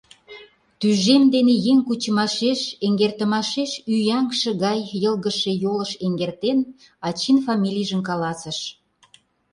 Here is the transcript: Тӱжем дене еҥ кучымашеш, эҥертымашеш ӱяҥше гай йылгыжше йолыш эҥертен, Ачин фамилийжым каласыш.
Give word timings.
Тӱжем 0.79 1.23
дене 1.33 1.53
еҥ 1.71 1.77
кучымашеш, 1.87 2.61
эҥертымашеш 2.85 3.71
ӱяҥше 3.93 4.51
гай 4.63 4.79
йылгыжше 5.03 5.51
йолыш 5.63 5.91
эҥертен, 6.05 6.59
Ачин 7.07 7.37
фамилийжым 7.45 8.01
каласыш. 8.09 8.59